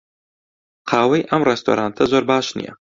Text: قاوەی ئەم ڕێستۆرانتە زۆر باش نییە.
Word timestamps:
قاوەی 0.89 1.27
ئەم 1.29 1.41
ڕێستۆرانتە 1.49 2.03
زۆر 2.11 2.23
باش 2.29 2.47
نییە. 2.57 2.73